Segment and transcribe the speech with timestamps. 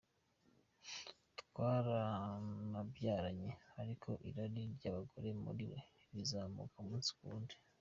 [1.39, 3.51] Twaranabyaranye
[3.81, 5.79] ariko irari ry’abagore muri we
[6.13, 7.55] rizamuka umunsi ku wundi.